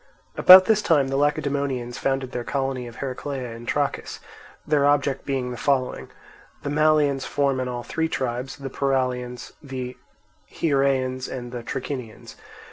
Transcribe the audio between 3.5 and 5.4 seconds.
in Trachis, their object